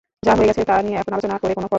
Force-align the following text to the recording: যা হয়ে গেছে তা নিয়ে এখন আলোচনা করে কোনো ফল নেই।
যা 0.25 0.33
হয়ে 0.37 0.47
গেছে 0.49 0.63
তা 0.69 0.75
নিয়ে 0.85 0.97
এখন 1.01 1.11
আলোচনা 1.15 1.35
করে 1.41 1.53
কোনো 1.55 1.55
ফল 1.55 1.61
নেই। 1.61 1.69